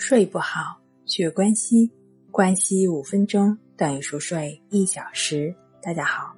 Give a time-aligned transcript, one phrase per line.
[0.00, 1.90] 睡不好，学关西，
[2.30, 5.52] 关西五分钟等于熟睡一小时。
[5.82, 6.32] 大家好，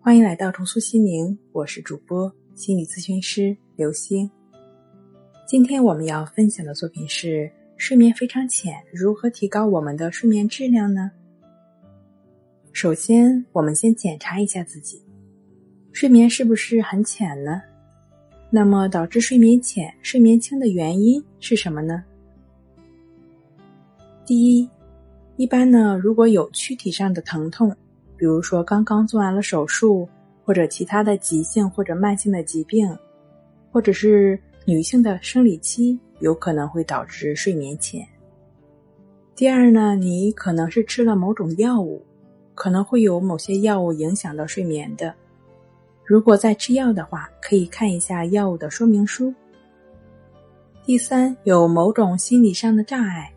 [0.00, 4.28] 欢迎来到重塑心灵，我是主播心理咨询师刘星。
[5.46, 11.12] 今天我们要分享的作品是：睡眠非常浅，如何提高我们的睡眠质量呢？
[12.72, 15.00] 首先，我们先检查一下自己，
[15.92, 17.62] 睡眠是不是很浅呢？
[18.50, 22.04] 那么，导致睡眠浅、睡眠轻的原因是什么呢？
[24.30, 24.70] 第一，
[25.34, 27.74] 一般呢，如果有躯体上的疼痛，
[28.16, 30.08] 比如说刚刚做完了手术，
[30.44, 32.96] 或者其他的急性或者慢性的疾病，
[33.72, 38.06] 或者是女性的生理期，有可能会导致睡眠浅。
[39.34, 42.00] 第二呢，你可能是吃了某种药物，
[42.54, 45.12] 可能会有某些药物影响到睡眠的。
[46.04, 49.34] 如果在吃药的话，可以看一下药物的说明书。
[50.84, 53.28] 第三，有某种心理上的障碍。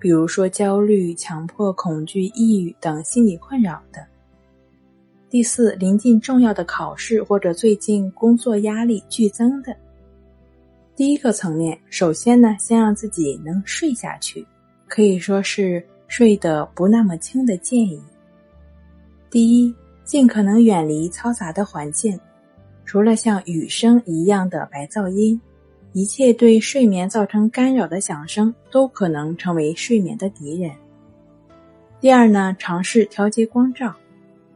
[0.00, 4.06] 比如说焦虑、强迫、恐惧、抑郁等心理困扰的。
[5.28, 9.76] 第四，临近重要的考试或者最近工作压力剧增的。
[10.96, 14.46] 第一个层面，首先呢，先让自己能睡下去，
[14.88, 18.00] 可以说是睡得不那么轻的建议。
[19.30, 19.74] 第一，
[20.04, 22.18] 尽可能远离嘈杂的环境，
[22.84, 25.40] 除了像雨声一样的白噪音。
[25.92, 30.70] 一切对睡眠造成干扰的响声都可能成为睡眠的敌人。
[32.00, 33.94] 第二呢，尝试调节光照。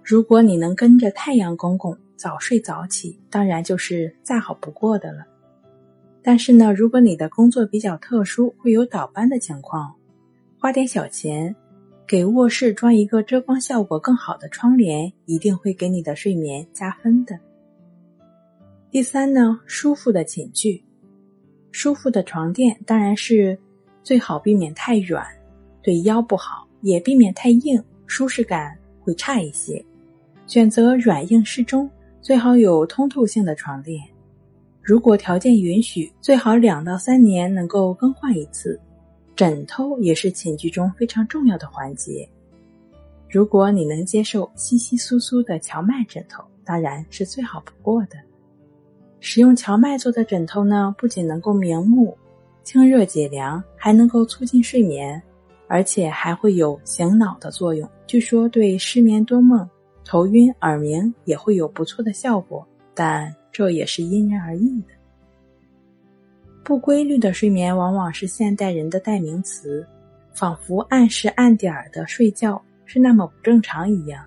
[0.04, 5.24] 如果你能跟着太阳公公早睡早起，当然就是再好不过的了。
[6.22, 9.94] 但是呢，如果你的工作比较特殊，会有倒班的情况，
[10.58, 11.54] 花点小钱
[12.06, 17.38] 给卧室装一个遮光效果更好的窗帘，一定会给你的睡眠加分的。
[18.90, 20.84] 第三呢，舒服的寝具。
[21.72, 23.58] 舒服的床垫当然是
[24.04, 25.26] 最好避免太软，
[25.82, 29.84] 对腰不好；也避免太硬，舒适感会差一些。
[30.46, 31.90] 选择软硬适中，
[32.20, 34.00] 最好有通透性的床垫。
[34.82, 38.78] 如果条件允许，最好两到三年能够更换一次。
[39.34, 42.28] 枕头也是寝具中非常重要的环节。
[43.30, 48.18] 如果你能接受稀稀疏疏的荞麦枕头，当然是最好不过的。
[49.24, 52.18] 使用荞麦做的枕头呢，不仅能够明目、
[52.64, 55.22] 清热解凉，还能够促进睡眠，
[55.68, 57.88] 而且还会有醒脑的作用。
[58.04, 59.66] 据说对失眠多梦、
[60.04, 64.88] 头晕耳鸣也会有不错的效果，但这也是因人而异的。
[66.64, 69.86] 不规律的睡眠往往是现代人的代名词，
[70.34, 74.24] 仿佛按时按点儿的睡觉是那么不正常一样。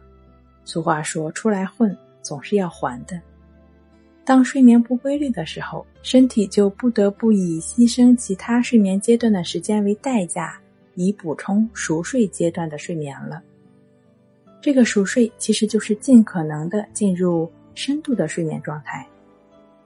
[0.63, 3.19] 俗话说：“出来混，总是要还的。”
[4.25, 10.59] 当睡眠不规律的时候，身体就不得不以牺牲其他睡眠阶段的时间为代价，
[10.96, 13.41] 以补充熟睡阶段的睡眠了。
[14.59, 19.08] 这个熟睡其实就是尽可能的进入深度的睡眠状态。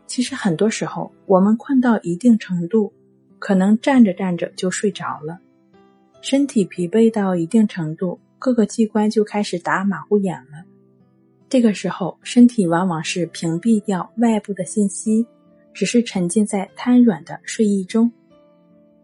[0.08, 2.94] 其实很多时候，我们困到一定程度，
[3.40, 5.38] 可能站着站着就睡着了，
[6.22, 10.49] 身体疲惫到一定程度，各个器官就开始打马虎眼了。
[11.50, 15.26] 这个时候，身体往往是屏蔽掉外部的信息，
[15.74, 18.12] 只是沉浸在瘫软的睡意中，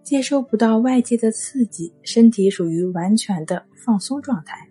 [0.04, 4.70] 接收不到外界的刺激，身体属于完全的放松状态，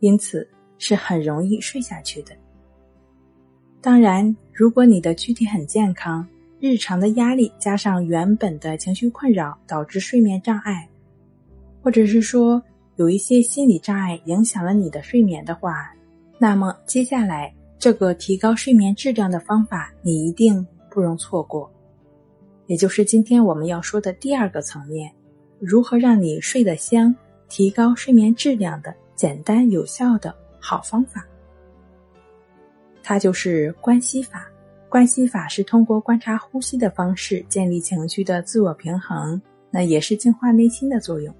[0.00, 2.32] 因此是很容易睡下去的。
[3.80, 6.26] 当然，如果你的躯体很健康，
[6.58, 10.88] 日常的压力加上原本的情绪困扰导致睡眠障碍，
[11.80, 12.60] 或者是说
[12.96, 15.94] 有一些心理障碍影响了你的睡眠的话。
[16.42, 21.70] 那么接下来这个提高睡眠质量的方法，你一定不容错过，
[22.66, 25.08] 也就是今天我们要说的第二个层面，
[25.60, 27.14] 如何让你睡得香、
[27.48, 31.24] 提高睡眠质量的简单有效的好方法。
[33.04, 34.44] 它就是关系法。
[34.88, 39.40] 关系法是通过观察呼吸的方式建立情绪的自我平衡，
[39.70, 41.32] 那也是净化内心的作用。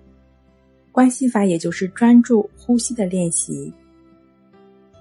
[0.93, 3.75] 关系法也就是专注呼吸的练习。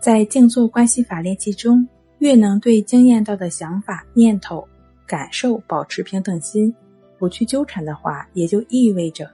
[0.01, 1.87] 在静坐关系法练习中，
[2.17, 4.67] 越能对经验到的想法、念头、
[5.05, 6.73] 感受保持平等心，
[7.19, 9.29] 不去纠缠的话，也就意味着，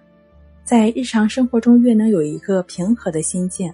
[0.66, 3.74] 在日常生活中越能有一个平和的心境，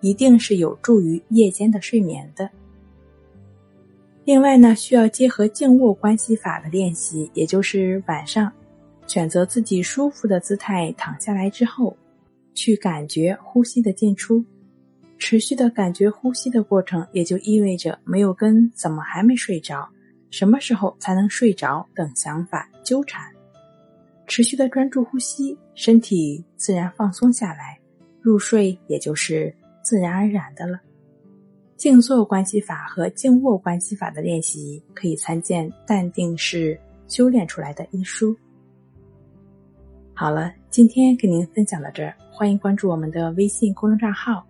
[0.00, 2.48] 一定是有助于夜间的睡眠的。
[4.24, 8.50] 另外呢，需要结合静卧关系法的练习，也就是晚上
[9.06, 11.94] 选择自己舒服的姿态躺下来之后，
[12.54, 14.42] 去感觉呼吸的进出。
[15.20, 19.86] 持续的感觉呼吸的过程，也就意味着没有跟怎么还没睡着、
[20.30, 23.22] 什么时候才能睡着等想法纠缠。
[24.26, 27.78] 持续的专注呼吸，身体自然放松下来，
[28.22, 30.80] 入睡也就是自然而然的了。
[31.76, 38.34] 静坐关系法和静卧关系法的练习，可以参见《淡定是修炼出来的》一书。
[40.14, 44.46] 好了，今天跟您分享到这儿，欢迎关注我们的微信公众账号“